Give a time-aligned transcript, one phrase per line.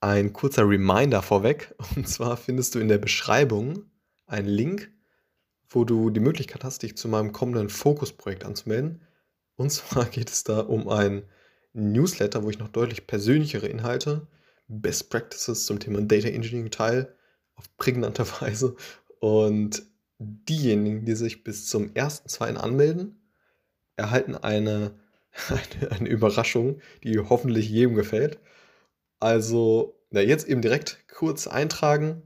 [0.00, 1.74] ein kurzer Reminder vorweg.
[1.96, 3.84] Und zwar findest du in der Beschreibung
[4.26, 4.90] einen Link,
[5.68, 9.02] wo du die Möglichkeit hast, dich zu meinem kommenden Fokusprojekt anzumelden.
[9.56, 11.22] Und zwar geht es da um ein
[11.72, 14.26] Newsletter, wo ich noch deutlich persönlichere Inhalte,
[14.66, 17.14] Best Practices zum Thema Data Engineering teile,
[17.54, 18.76] auf prägnante Weise.
[19.20, 19.82] Und
[20.18, 22.56] diejenigen, die sich bis zum 1.2.
[22.56, 23.20] anmelden,
[23.96, 24.92] erhalten eine,
[25.48, 28.38] eine, eine Überraschung, die hoffentlich jedem gefällt.
[29.22, 32.22] Also, na, jetzt eben direkt kurz eintragen.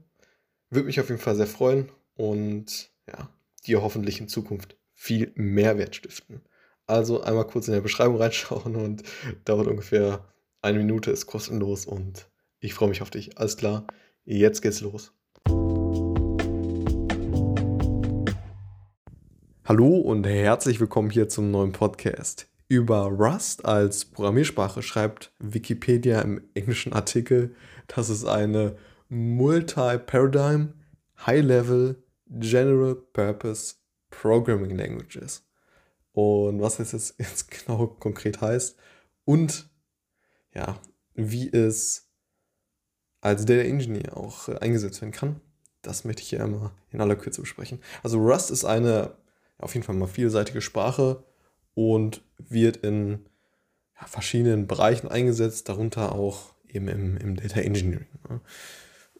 [0.69, 3.29] Würde mich auf jeden Fall sehr freuen und ja,
[3.67, 6.41] dir hoffentlich in Zukunft viel Mehrwert stiften.
[6.87, 9.03] Also einmal kurz in der Beschreibung reinschauen und
[9.43, 10.25] dauert ungefähr
[10.61, 12.29] eine Minute, ist kostenlos und
[12.61, 13.37] ich freue mich auf dich.
[13.37, 13.85] Alles klar,
[14.23, 15.11] jetzt geht's los.
[19.65, 22.47] Hallo und herzlich willkommen hier zum neuen Podcast.
[22.67, 27.55] Über Rust als Programmiersprache schreibt Wikipedia im englischen Artikel,
[27.87, 28.75] dass es eine
[29.09, 30.73] Multi-Paradigm,
[31.25, 33.75] High-Level, General Purpose
[34.09, 35.47] Programming Language ist.
[36.11, 38.77] Und was das jetzt, jetzt genau konkret heißt
[39.25, 39.69] und
[40.53, 40.79] ja,
[41.13, 42.09] wie es
[43.21, 45.41] als Data Engineer auch äh, eingesetzt werden kann,
[45.81, 47.79] das möchte ich hier einmal in aller Kürze besprechen.
[48.01, 49.15] Also Rust ist eine
[49.57, 51.23] auf jeden Fall mal vielseitige Sprache
[51.75, 53.25] und wird in
[53.99, 58.07] ja, verschiedenen Bereichen eingesetzt, darunter auch eben im, im Data Engineering.
[58.27, 58.41] Ne?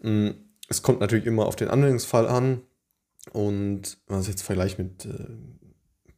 [0.02, 0.36] Mm,
[0.68, 2.62] es kommt natürlich immer auf den Anwendungsfall an
[3.32, 5.28] und wenn man es jetzt vergleicht mit äh,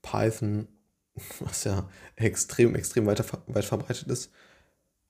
[0.02, 0.68] Python,
[1.40, 4.32] was ja extrem, extrem weit, weit verbreitet ist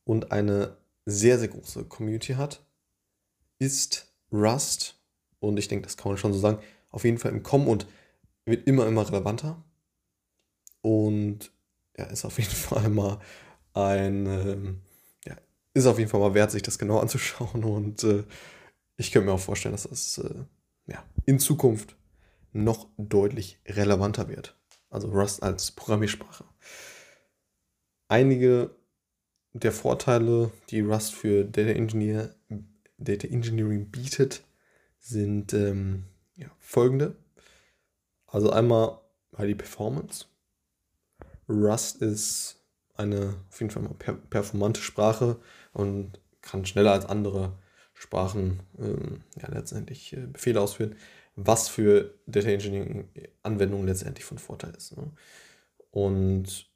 [0.04, 2.66] und eine sehr, sehr große Community hat,
[3.60, 4.98] ist Rust,
[5.40, 7.88] und ich denke, das kann man schon so sagen, auf jeden Fall im Kommen und
[8.46, 9.64] wird immer, immer relevanter.
[10.88, 11.52] Und
[11.98, 13.20] ja, ist auf jeden Fall mal
[13.74, 14.82] ein, ähm,
[15.26, 15.36] ja,
[15.74, 17.66] ist auf jeden Fall mal wert, sich das genau anzuschauen.
[17.66, 18.24] Und äh,
[18.96, 20.46] ich könnte mir auch vorstellen, dass das äh,
[20.86, 21.98] ja, in Zukunft
[22.54, 24.58] noch deutlich relevanter wird.
[24.90, 26.46] Also Rust als Programmiersprache.
[28.08, 28.74] Einige
[29.52, 32.34] der Vorteile, die Rust für Data, Engineer,
[32.98, 34.42] Data Engineering bietet,
[35.00, 36.06] sind ähm,
[36.36, 37.18] ja, folgende.
[38.26, 39.02] Also einmal
[39.38, 40.28] die Performance.
[41.50, 42.62] Rust ist
[42.96, 45.40] eine auf jeden Fall mal per performante Sprache
[45.74, 47.58] und kann schneller als andere
[47.94, 50.96] Sprachen ähm, ja, letztendlich äh, Befehle ausführen,
[51.36, 53.10] was für Data Engineering
[53.44, 54.96] Anwendungen letztendlich von Vorteil ist.
[54.98, 55.12] Ne?
[55.92, 56.70] Und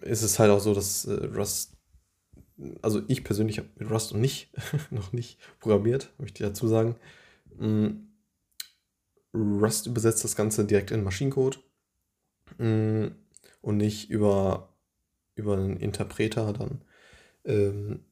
[0.00, 1.76] es ist halt auch so, dass äh, Rust,
[2.82, 4.50] also ich persönlich habe mit Rust noch nicht,
[4.90, 6.96] noch nicht programmiert, möchte ich dazu sagen.
[7.56, 8.08] Mm,
[9.32, 11.60] Rust übersetzt das Ganze direkt in Maschinencode
[12.58, 14.68] und nicht über,
[15.34, 16.82] über einen Interpreter dann.
[17.44, 18.04] Ähm,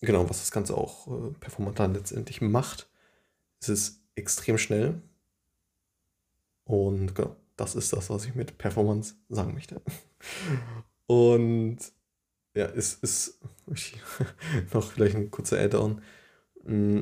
[0.00, 2.88] genau, was das Ganze auch äh, performant dann letztendlich macht.
[3.60, 5.00] Es ist extrem schnell
[6.64, 9.80] und genau, das ist das, was ich mit Performance sagen möchte.
[11.06, 11.78] Und
[12.54, 13.38] ja, es ist
[14.72, 16.00] noch vielleicht ein kurzer Add-on.
[16.64, 17.00] Mm,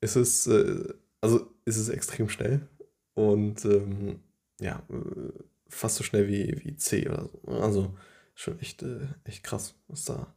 [0.00, 2.68] es ist, äh, also ist es extrem schnell
[3.14, 4.20] und ähm,
[4.60, 5.32] ja, äh,
[5.72, 7.40] fast so schnell wie, wie C oder so.
[7.48, 7.96] Also
[8.34, 10.34] schon echt, äh, echt krass, was da,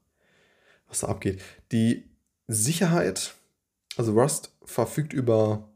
[0.87, 1.41] was da abgeht.
[1.71, 2.09] Die
[2.47, 3.35] Sicherheit,
[3.97, 5.69] also Rust verfügt über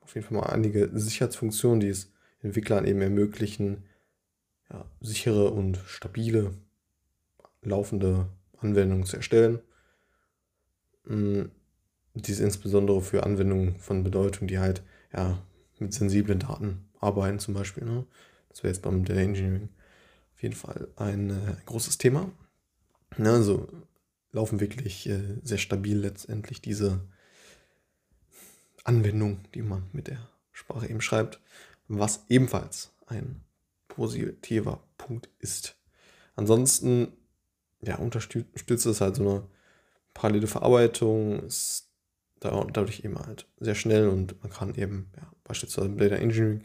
[0.00, 2.12] auf jeden Fall mal einige Sicherheitsfunktionen, die es
[2.42, 3.84] Entwicklern eben ermöglichen,
[4.70, 6.52] ja, sichere und stabile
[7.62, 8.28] laufende
[8.58, 9.60] Anwendungen zu erstellen.
[11.06, 11.44] Mm,
[12.14, 14.82] dies insbesondere für Anwendungen von Bedeutung, die halt
[15.12, 15.42] ja,
[15.78, 17.84] mit sensiblen Daten arbeiten zum Beispiel.
[17.84, 18.06] Ne?
[18.54, 19.68] Das wäre jetzt beim Data Engineering
[20.32, 22.30] auf jeden Fall ein äh, großes Thema.
[23.18, 23.68] Ja, also
[24.30, 27.00] laufen wirklich äh, sehr stabil letztendlich diese
[28.84, 31.40] Anwendungen, die man mit der Sprache eben schreibt,
[31.88, 33.40] was ebenfalls ein
[33.88, 35.76] positiver Punkt ist.
[36.36, 37.08] Ansonsten
[37.82, 39.48] ja, unterstützt es halt so eine
[40.14, 41.90] parallele Verarbeitung, ist
[42.38, 46.62] dadurch eben halt sehr schnell und man kann eben ja, beispielsweise Data Engineering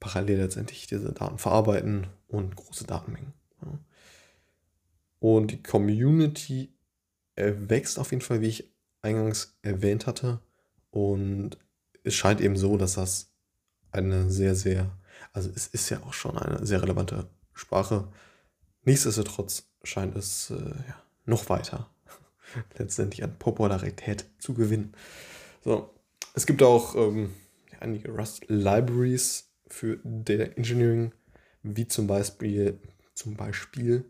[0.00, 3.32] parallel letztendlich diese Daten verarbeiten und große Datenmengen.
[5.18, 6.72] Und die Community
[7.34, 8.72] wächst auf jeden Fall, wie ich
[9.02, 10.40] eingangs erwähnt hatte.
[10.90, 11.58] Und
[12.04, 13.30] es scheint eben so, dass das
[13.90, 14.96] eine sehr, sehr,
[15.32, 18.08] also es ist ja auch schon eine sehr relevante Sprache.
[18.84, 21.90] Nichtsdestotrotz scheint es äh, ja, noch weiter
[22.78, 24.92] letztendlich an Popularität zu gewinnen.
[25.64, 25.90] So,
[26.34, 27.34] es gibt auch ähm,
[27.80, 31.12] einige Rust-Libraries für Data Engineering,
[31.62, 32.78] wie zum Beispiel,
[33.14, 34.04] zum Beispiel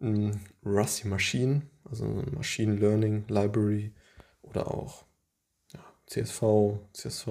[0.00, 3.92] ähm, Rusty Machine, also Machine Learning Library
[4.42, 5.04] oder auch
[5.72, 7.28] ja, CSV, CSV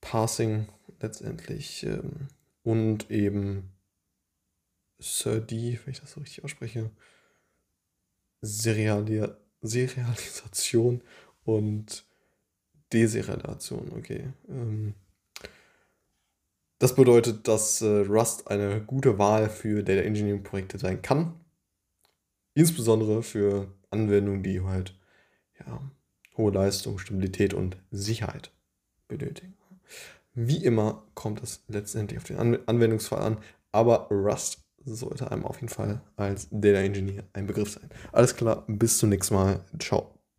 [0.00, 0.66] Parsing
[1.00, 2.28] letztendlich ähm,
[2.62, 3.72] und eben
[4.98, 5.52] SIRD,
[5.84, 6.90] wenn ich das so richtig ausspreche,
[8.42, 9.26] Seriali
[9.62, 11.02] Serialisation
[11.44, 12.06] und
[12.92, 14.32] Deserialisation, okay.
[14.48, 14.94] Ähm,
[16.80, 21.34] das bedeutet, dass äh, Rust eine gute Wahl für Data Engineering Projekte sein kann.
[22.54, 24.98] Insbesondere für Anwendungen, die halt
[25.58, 25.80] ja,
[26.36, 28.50] hohe Leistung, Stabilität und Sicherheit
[29.08, 29.56] benötigen.
[30.34, 33.38] Wie immer kommt es letztendlich auf den Anwendungsfall an,
[33.72, 37.90] aber Rust sollte einem auf jeden Fall als Data Engineer ein Begriff sein.
[38.10, 39.64] Alles klar, bis zum nächsten Mal.
[39.78, 40.19] Ciao.